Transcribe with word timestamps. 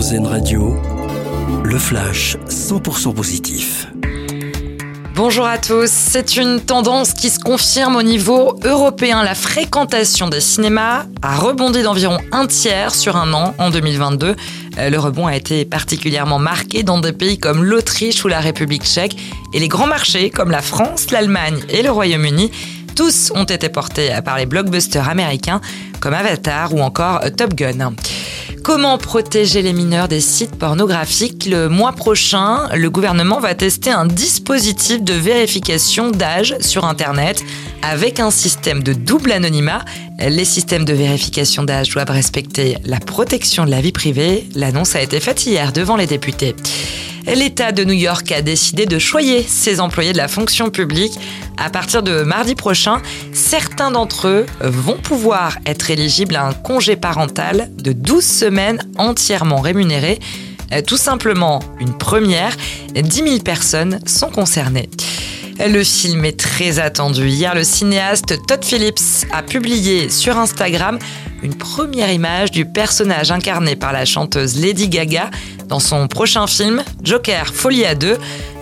RZN 0.00 0.26
Radio, 0.26 0.80
le 1.62 1.78
flash 1.78 2.38
100% 2.48 3.12
positif. 3.12 3.86
Bonjour 5.14 5.44
à 5.44 5.58
tous. 5.58 5.90
C'est 5.90 6.36
une 6.36 6.58
tendance 6.62 7.12
qui 7.12 7.28
se 7.28 7.38
confirme 7.38 7.96
au 7.96 8.02
niveau 8.02 8.58
européen. 8.64 9.22
La 9.22 9.34
fréquentation 9.34 10.30
des 10.30 10.40
cinémas 10.40 11.04
a 11.20 11.36
rebondi 11.36 11.82
d'environ 11.82 12.16
un 12.32 12.46
tiers 12.46 12.94
sur 12.94 13.16
un 13.16 13.34
an 13.34 13.54
en 13.58 13.68
2022. 13.68 14.36
Euh, 14.78 14.88
le 14.88 14.98
rebond 14.98 15.26
a 15.26 15.36
été 15.36 15.66
particulièrement 15.66 16.38
marqué 16.38 16.82
dans 16.82 16.98
des 16.98 17.12
pays 17.12 17.36
comme 17.36 17.62
l'Autriche 17.62 18.24
ou 18.24 18.28
la 18.28 18.40
République 18.40 18.84
tchèque 18.84 19.18
et 19.52 19.58
les 19.58 19.68
grands 19.68 19.86
marchés 19.86 20.30
comme 20.30 20.50
la 20.50 20.62
France, 20.62 21.10
l'Allemagne 21.10 21.60
et 21.68 21.82
le 21.82 21.90
Royaume-Uni. 21.90 22.50
Tous 22.96 23.32
ont 23.34 23.44
été 23.44 23.68
portés 23.68 24.18
par 24.24 24.38
les 24.38 24.46
blockbusters 24.46 25.10
américains 25.10 25.60
comme 26.00 26.14
Avatar 26.14 26.72
ou 26.72 26.80
encore 26.80 27.20
Top 27.36 27.52
Gun. 27.52 27.92
Comment 28.62 28.98
protéger 28.98 29.62
les 29.62 29.72
mineurs 29.72 30.06
des 30.06 30.20
sites 30.20 30.56
pornographiques 30.56 31.46
Le 31.46 31.68
mois 31.68 31.92
prochain, 31.92 32.68
le 32.74 32.90
gouvernement 32.90 33.40
va 33.40 33.54
tester 33.54 33.90
un 33.90 34.04
dispositif 34.04 35.02
de 35.02 35.14
vérification 35.14 36.10
d'âge 36.10 36.56
sur 36.60 36.84
Internet 36.84 37.42
avec 37.82 38.20
un 38.20 38.30
système 38.30 38.82
de 38.82 38.92
double 38.92 39.32
anonymat. 39.32 39.84
Les 40.18 40.44
systèmes 40.44 40.84
de 40.84 40.92
vérification 40.92 41.62
d'âge 41.62 41.90
doivent 41.90 42.10
respecter 42.10 42.76
la 42.84 43.00
protection 43.00 43.64
de 43.64 43.70
la 43.70 43.80
vie 43.80 43.92
privée. 43.92 44.48
L'annonce 44.54 44.94
a 44.94 45.00
été 45.00 45.20
faite 45.20 45.46
hier 45.46 45.72
devant 45.72 45.96
les 45.96 46.06
députés. 46.06 46.54
L'État 47.26 47.72
de 47.72 47.84
New 47.84 47.94
York 47.94 48.30
a 48.32 48.42
décidé 48.42 48.86
de 48.86 48.98
choyer 48.98 49.42
ses 49.42 49.80
employés 49.80 50.12
de 50.12 50.18
la 50.18 50.28
fonction 50.28 50.70
publique. 50.70 51.12
À 51.56 51.70
partir 51.70 52.02
de 52.02 52.22
mardi 52.22 52.54
prochain, 52.54 53.02
certains 53.32 53.90
d'entre 53.90 54.28
eux 54.28 54.46
vont 54.60 54.96
pouvoir 54.96 55.58
être 55.66 55.90
éligibles 55.90 56.36
à 56.36 56.46
un 56.46 56.52
congé 56.52 56.96
parental 56.96 57.70
de 57.76 57.92
12 57.92 58.24
semaines 58.24 58.80
entièrement 58.96 59.60
rémunéré. 59.60 60.18
Tout 60.86 60.96
simplement 60.96 61.60
une 61.80 61.96
première, 61.98 62.56
10 62.94 63.10
000 63.10 63.38
personnes 63.40 64.00
sont 64.06 64.30
concernées. 64.30 64.88
Le 65.68 65.84
film 65.84 66.24
est 66.24 66.40
très 66.40 66.78
attendu. 66.78 67.28
Hier, 67.28 67.54
le 67.54 67.64
cinéaste 67.64 68.46
Todd 68.46 68.64
Phillips 68.64 69.26
a 69.30 69.42
publié 69.42 70.08
sur 70.08 70.38
Instagram 70.38 70.98
une 71.42 71.54
première 71.54 72.10
image 72.10 72.50
du 72.50 72.64
personnage 72.64 73.30
incarné 73.30 73.76
par 73.76 73.92
la 73.92 74.06
chanteuse 74.06 74.58
Lady 74.58 74.88
Gaga 74.88 75.30
dans 75.68 75.78
son 75.78 76.08
prochain 76.08 76.46
film 76.46 76.82
Joker 77.02 77.52
Folie 77.52 77.84
à 77.84 77.94
deux. 77.94 78.16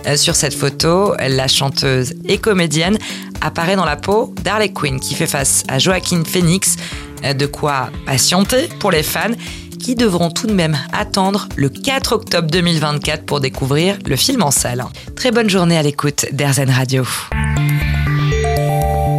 Euh, 0.07 0.17
sur 0.17 0.35
cette 0.35 0.53
photo, 0.53 1.13
la 1.17 1.47
chanteuse 1.47 2.15
et 2.25 2.37
comédienne 2.37 2.97
apparaît 3.39 3.77
dans 3.77 3.85
la 3.85 3.95
peau 3.95 4.35
d'Harley 4.43 4.73
Quinn 4.73 4.99
qui 4.99 5.15
fait 5.15 5.27
face 5.27 5.63
à 5.69 5.79
Joaquin 5.79 6.23
Phoenix. 6.25 6.75
Euh, 7.23 7.33
de 7.33 7.45
quoi 7.45 7.89
patienter 8.05 8.69
pour 8.79 8.91
les 8.91 9.03
fans 9.03 9.31
qui 9.79 9.95
devront 9.95 10.29
tout 10.29 10.47
de 10.47 10.53
même 10.53 10.77
attendre 10.93 11.47
le 11.55 11.69
4 11.69 12.13
octobre 12.13 12.49
2024 12.49 13.25
pour 13.25 13.39
découvrir 13.39 13.97
le 14.05 14.15
film 14.15 14.43
en 14.43 14.51
salle. 14.51 14.85
Très 15.15 15.31
bonne 15.31 15.49
journée 15.49 15.77
à 15.77 15.83
l'écoute 15.83 16.25
d'Airzen 16.31 16.69
Radio. 16.69 17.03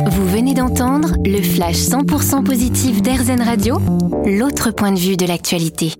Vous 0.07 0.29
venez 0.29 0.55
d'entendre 0.55 1.15
le 1.25 1.43
flash 1.43 1.77
100% 1.77 2.45
positif 2.45 3.03
d'Airzen 3.03 3.43
Radio, 3.43 3.81
l'autre 4.25 4.71
point 4.71 4.93
de 4.93 4.99
vue 4.99 5.17
de 5.17 5.27
l'actualité. 5.27 5.93